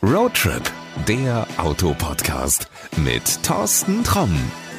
Roadtrip, 0.00 0.62
der 1.08 1.44
Autopodcast 1.56 2.68
mit 2.98 3.42
Thorsten 3.42 4.04
Tromm. 4.04 4.30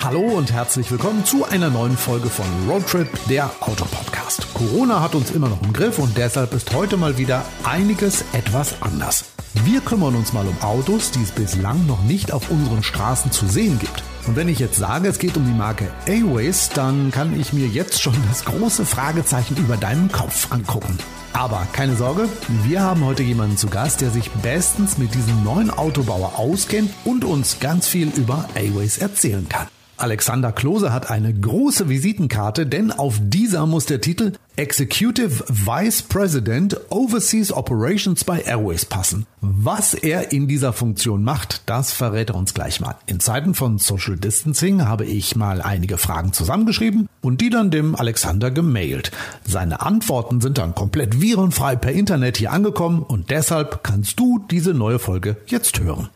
Hallo 0.01 0.21
und 0.21 0.53
herzlich 0.53 0.89
willkommen 0.91 1.25
zu 1.25 1.43
einer 1.43 1.69
neuen 1.69 1.97
Folge 1.97 2.29
von 2.29 2.45
Roadtrip, 2.69 3.09
der 3.27 3.51
Autopodcast. 3.59 4.53
Corona 4.53 5.01
hat 5.01 5.15
uns 5.15 5.31
immer 5.31 5.49
noch 5.49 5.61
im 5.61 5.73
Griff 5.73 5.99
und 5.99 6.17
deshalb 6.17 6.53
ist 6.53 6.73
heute 6.73 6.95
mal 6.95 7.17
wieder 7.17 7.43
einiges 7.65 8.23
etwas 8.31 8.81
anders. 8.81 9.25
Wir 9.65 9.81
kümmern 9.81 10.15
uns 10.15 10.31
mal 10.31 10.47
um 10.47 10.57
Autos, 10.61 11.11
die 11.11 11.23
es 11.23 11.31
bislang 11.31 11.85
noch 11.85 12.01
nicht 12.03 12.31
auf 12.31 12.49
unseren 12.49 12.81
Straßen 12.81 13.33
zu 13.33 13.45
sehen 13.45 13.77
gibt. 13.77 14.01
Und 14.27 14.35
wenn 14.35 14.47
ich 14.47 14.59
jetzt 14.59 14.77
sage, 14.77 15.07
es 15.07 15.19
geht 15.19 15.37
um 15.37 15.45
die 15.45 15.57
Marke 15.57 15.87
Airways, 16.05 16.69
dann 16.69 17.11
kann 17.11 17.39
ich 17.39 17.53
mir 17.53 17.67
jetzt 17.67 18.01
schon 18.01 18.15
das 18.27 18.45
große 18.45 18.85
Fragezeichen 18.85 19.57
über 19.57 19.77
deinem 19.77 20.11
Kopf 20.11 20.51
angucken. 20.51 20.97
Aber 21.33 21.67
keine 21.73 21.95
Sorge, 21.95 22.27
wir 22.63 22.81
haben 22.81 23.05
heute 23.05 23.23
jemanden 23.23 23.57
zu 23.57 23.67
Gast, 23.67 24.01
der 24.01 24.09
sich 24.09 24.29
bestens 24.31 24.97
mit 24.97 25.13
diesem 25.13 25.43
neuen 25.43 25.69
Autobauer 25.69 26.37
auskennt 26.37 26.91
und 27.05 27.23
uns 27.23 27.59
ganz 27.59 27.87
viel 27.87 28.09
über 28.15 28.49
Airways 28.55 28.97
erzählen 28.97 29.47
kann. 29.47 29.67
Alexander 29.99 30.53
Klose 30.53 30.93
hat 30.93 31.09
eine 31.09 31.33
große 31.33 31.89
Visitenkarte, 31.89 32.65
denn 32.65 32.91
auf 32.91 33.19
dieser 33.21 33.65
muss 33.65 33.85
der 33.85 33.99
Titel 33.99 34.31
Executive 34.59 35.45
Vice 35.47 36.01
President 36.01 36.75
Overseas 36.89 37.53
Operations 37.53 38.25
by 38.25 38.41
Airways 38.41 38.83
passen. 38.83 39.25
Was 39.39 39.93
er 39.93 40.33
in 40.33 40.49
dieser 40.49 40.73
Funktion 40.73 41.23
macht, 41.23 41.61
das 41.65 41.93
verrät 41.93 42.31
er 42.31 42.35
uns 42.35 42.53
gleich 42.53 42.81
mal. 42.81 42.95
In 43.05 43.21
Zeiten 43.21 43.53
von 43.53 43.77
Social 43.77 44.17
Distancing 44.17 44.83
habe 44.83 45.05
ich 45.05 45.37
mal 45.37 45.61
einige 45.61 45.97
Fragen 45.97 46.33
zusammengeschrieben 46.33 47.07
und 47.21 47.39
die 47.39 47.49
dann 47.49 47.71
dem 47.71 47.95
Alexander 47.95 48.51
gemailt. 48.51 49.11
Seine 49.45 49.79
Antworten 49.79 50.41
sind 50.41 50.57
dann 50.57 50.75
komplett 50.75 51.21
virenfrei 51.21 51.77
per 51.77 51.93
Internet 51.93 52.35
hier 52.35 52.51
angekommen 52.51 53.01
und 53.01 53.29
deshalb 53.29 53.81
kannst 53.85 54.19
du 54.19 54.45
diese 54.51 54.73
neue 54.73 54.99
Folge 54.99 55.37
jetzt 55.47 55.79
hören. 55.79 56.09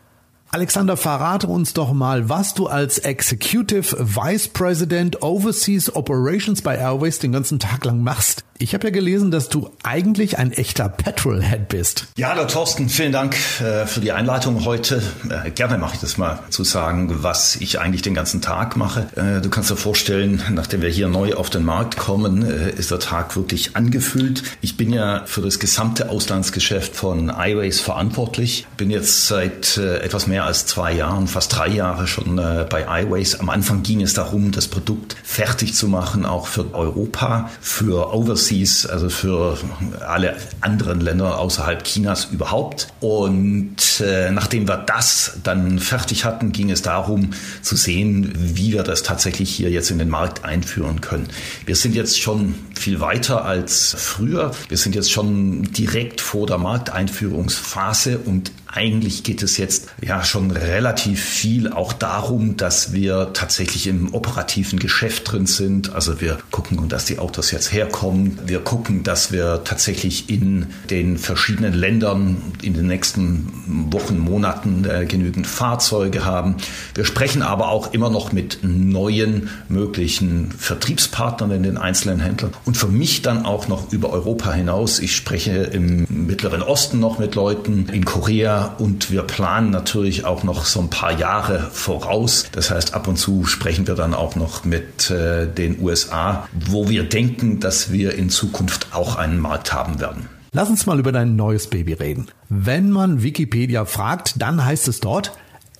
Alexander, 0.54 0.96
verrate 0.96 1.48
uns 1.48 1.74
doch 1.74 1.92
mal, 1.92 2.28
was 2.28 2.54
du 2.54 2.68
als 2.68 2.98
Executive 2.98 3.96
Vice 3.98 4.46
President 4.46 5.20
Overseas 5.20 5.96
Operations 5.96 6.62
bei 6.62 6.76
Airways 6.76 7.18
den 7.18 7.32
ganzen 7.32 7.58
Tag 7.58 7.84
lang 7.84 8.04
machst. 8.04 8.44
Ich 8.56 8.72
habe 8.72 8.86
ja 8.86 8.90
gelesen, 8.92 9.32
dass 9.32 9.48
du 9.48 9.70
eigentlich 9.82 10.38
ein 10.38 10.52
echter 10.52 10.88
Petrolhead 10.88 11.68
bist. 11.68 12.06
Ja, 12.16 12.28
hallo 12.28 12.44
Thorsten, 12.44 12.88
vielen 12.88 13.10
Dank 13.10 13.34
äh, 13.60 13.84
für 13.84 13.98
die 13.98 14.12
Einleitung 14.12 14.64
heute. 14.64 15.02
Äh, 15.28 15.50
gerne 15.50 15.76
mache 15.76 15.94
ich 15.94 16.00
das 16.00 16.18
mal 16.18 16.38
zu 16.50 16.62
sagen, 16.62 17.24
was 17.24 17.56
ich 17.56 17.80
eigentlich 17.80 18.02
den 18.02 18.14
ganzen 18.14 18.42
Tag 18.42 18.76
mache. 18.76 19.08
Äh, 19.16 19.40
du 19.40 19.50
kannst 19.50 19.70
dir 19.70 19.76
vorstellen, 19.76 20.40
nachdem 20.52 20.82
wir 20.82 20.88
hier 20.88 21.08
neu 21.08 21.34
auf 21.34 21.50
den 21.50 21.64
Markt 21.64 21.96
kommen, 21.96 22.42
ist 22.42 22.92
der 22.92 23.00
Tag 23.00 23.34
wirklich 23.34 23.74
angefüllt. 23.74 24.44
Ich 24.60 24.76
bin 24.76 24.92
ja 24.92 25.22
für 25.26 25.40
das 25.40 25.58
gesamte 25.58 26.08
Auslandsgeschäft 26.08 26.94
von 26.94 27.30
iWays 27.36 27.80
verantwortlich. 27.80 28.68
Bin 28.76 28.88
jetzt 28.88 29.26
seit 29.26 29.76
etwas 29.78 30.28
mehr 30.28 30.44
als 30.44 30.66
zwei 30.66 30.92
Jahren, 30.92 31.26
fast 31.26 31.56
drei 31.56 31.68
Jahre 31.68 32.06
schon 32.06 32.36
bei 32.36 33.02
iWays. 33.02 33.40
Am 33.40 33.48
Anfang 33.48 33.82
ging 33.82 34.00
es 34.00 34.14
darum, 34.14 34.52
das 34.52 34.68
Produkt 34.68 35.16
fertig 35.24 35.74
zu 35.74 35.88
machen, 35.88 36.24
auch 36.24 36.46
für 36.46 36.72
Europa, 36.74 37.50
für 37.60 38.14
Overseas 38.14 38.43
Overseas, 38.44 38.86
also 38.86 39.08
für 39.08 39.58
alle 40.06 40.36
anderen 40.60 41.00
Länder 41.00 41.38
außerhalb 41.38 41.82
Chinas 41.84 42.26
überhaupt. 42.26 42.88
Und 43.00 44.00
äh, 44.00 44.30
nachdem 44.30 44.68
wir 44.68 44.76
das 44.76 45.38
dann 45.42 45.78
fertig 45.78 46.24
hatten, 46.24 46.52
ging 46.52 46.70
es 46.70 46.82
darum 46.82 47.30
zu 47.62 47.76
sehen, 47.76 48.32
wie 48.34 48.72
wir 48.72 48.82
das 48.82 49.02
tatsächlich 49.02 49.50
hier 49.50 49.70
jetzt 49.70 49.90
in 49.90 49.98
den 49.98 50.10
Markt 50.10 50.44
einführen 50.44 51.00
können. 51.00 51.28
Wir 51.64 51.76
sind 51.76 51.94
jetzt 51.94 52.20
schon 52.20 52.54
viel 52.84 53.00
weiter 53.00 53.46
als 53.46 53.96
früher. 53.98 54.50
Wir 54.68 54.76
sind 54.76 54.94
jetzt 54.94 55.10
schon 55.10 55.62
direkt 55.72 56.20
vor 56.20 56.46
der 56.46 56.58
Markteinführungsphase 56.58 58.18
und 58.18 58.52
eigentlich 58.74 59.22
geht 59.22 59.42
es 59.42 59.56
jetzt 59.56 59.86
ja 60.02 60.24
schon 60.24 60.50
relativ 60.50 61.22
viel 61.22 61.72
auch 61.72 61.92
darum, 61.92 62.56
dass 62.56 62.92
wir 62.92 63.30
tatsächlich 63.32 63.86
im 63.86 64.12
operativen 64.12 64.80
Geschäft 64.80 65.30
drin 65.30 65.46
sind. 65.46 65.94
Also 65.94 66.20
wir 66.20 66.38
gucken, 66.50 66.88
dass 66.88 67.04
die 67.04 67.20
Autos 67.20 67.52
jetzt 67.52 67.72
herkommen. 67.72 68.38
Wir 68.44 68.58
gucken, 68.58 69.04
dass 69.04 69.30
wir 69.30 69.62
tatsächlich 69.62 70.28
in 70.28 70.66
den 70.90 71.18
verschiedenen 71.18 71.72
Ländern 71.72 72.42
in 72.62 72.74
den 72.74 72.88
nächsten 72.88 73.92
Wochen, 73.92 74.18
Monaten 74.18 74.84
äh, 74.84 75.06
genügend 75.06 75.46
Fahrzeuge 75.46 76.24
haben. 76.24 76.56
Wir 76.94 77.04
sprechen 77.04 77.42
aber 77.42 77.68
auch 77.68 77.92
immer 77.92 78.10
noch 78.10 78.32
mit 78.32 78.58
neuen 78.62 79.50
möglichen 79.68 80.50
Vertriebspartnern 80.50 81.52
in 81.52 81.62
den 81.62 81.78
einzelnen 81.78 82.18
Händlern 82.18 82.52
und 82.64 82.73
für 82.74 82.88
mich 82.88 83.22
dann 83.22 83.44
auch 83.44 83.68
noch 83.68 83.92
über 83.92 84.10
Europa 84.10 84.52
hinaus. 84.52 84.98
Ich 84.98 85.14
spreche 85.14 85.52
im 85.52 86.06
Mittleren 86.08 86.62
Osten 86.62 87.00
noch 87.00 87.18
mit 87.18 87.34
Leuten, 87.34 87.88
in 87.92 88.04
Korea, 88.04 88.74
und 88.78 89.10
wir 89.10 89.22
planen 89.22 89.70
natürlich 89.70 90.24
auch 90.24 90.42
noch 90.44 90.64
so 90.64 90.80
ein 90.80 90.90
paar 90.90 91.18
Jahre 91.18 91.70
voraus. 91.72 92.46
Das 92.52 92.70
heißt, 92.70 92.94
ab 92.94 93.08
und 93.08 93.16
zu 93.16 93.44
sprechen 93.44 93.86
wir 93.86 93.94
dann 93.94 94.14
auch 94.14 94.36
noch 94.36 94.64
mit 94.64 95.10
äh, 95.10 95.46
den 95.46 95.80
USA, 95.80 96.48
wo 96.52 96.88
wir 96.88 97.04
denken, 97.04 97.60
dass 97.60 97.92
wir 97.92 98.14
in 98.14 98.30
Zukunft 98.30 98.88
auch 98.92 99.16
einen 99.16 99.38
Markt 99.38 99.72
haben 99.72 100.00
werden. 100.00 100.28
Lass 100.52 100.68
uns 100.68 100.86
mal 100.86 101.00
über 101.00 101.10
dein 101.10 101.34
neues 101.34 101.68
Baby 101.68 101.94
reden. 101.94 102.26
Wenn 102.48 102.90
man 102.90 103.22
Wikipedia 103.22 103.84
fragt, 103.86 104.40
dann 104.40 104.64
heißt 104.64 104.86
es 104.86 105.00
dort, 105.00 105.32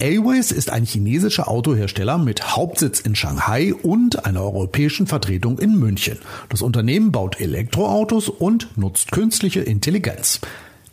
Airways 0.04 0.50
ist 0.53 0.69
ein 0.69 0.84
chinesischer 0.84 1.48
Autohersteller 1.48 2.19
mit 2.19 2.54
Hauptsitz 2.56 3.00
in 3.00 3.15
Shanghai 3.15 3.72
und 3.72 4.26
einer 4.26 4.42
europäischen 4.42 5.06
Vertretung 5.06 5.59
in 5.59 5.78
München. 5.78 6.19
Das 6.50 6.60
Unternehmen 6.60 7.10
baut 7.10 7.41
Elektroautos 7.41 8.28
und 8.28 8.76
nutzt 8.76 9.12
künstliche 9.12 9.60
Intelligenz. 9.60 10.42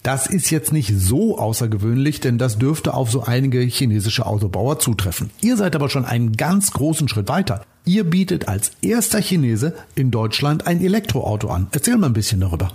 Das 0.02 0.28
ist 0.28 0.50
jetzt 0.50 0.72
nicht 0.72 0.94
so 0.98 1.38
außergewöhnlich, 1.38 2.22
denn 2.22 2.38
das 2.38 2.58
dürfte 2.58 2.94
auf 2.94 3.12
so 3.12 3.24
einige 3.24 3.60
chinesische 3.60 4.26
Autobauer 4.26 4.80
zutreffen. 4.80 5.30
Ihr 5.42 5.58
seid 5.58 5.76
aber 5.76 5.90
schon 5.90 6.06
einen 6.06 6.38
ganz 6.38 6.72
großen 6.72 7.10
Schritt 7.10 7.28
weiter. 7.28 7.66
Ihr 7.84 8.06
bietet 8.06 8.48
als 8.48 8.72
erster 8.82 9.20
Chinese 9.20 9.74
in 9.94 10.12
Deutschland 10.12 10.68
ein 10.68 10.80
Elektroauto 10.80 11.50
an. 11.50 11.68
Erzähl 11.74 11.98
mal 11.98 12.08
ein 12.08 12.14
bisschen 12.14 12.40
darüber. 12.40 12.72